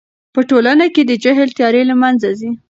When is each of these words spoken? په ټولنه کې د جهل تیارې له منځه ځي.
په 0.33 0.41
ټولنه 0.49 0.85
کې 0.93 1.01
د 1.05 1.11
جهل 1.23 1.49
تیارې 1.57 1.81
له 1.89 1.95
منځه 2.01 2.29
ځي. 2.39 2.49